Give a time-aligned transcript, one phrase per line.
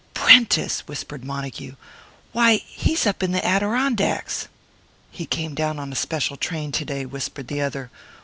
[0.15, 1.75] "Prentice!" whispered Montague.
[2.31, 4.47] "Why, he's up in the Adirondacks!"
[5.11, 7.91] "He came down on a special train to day," whispered the other.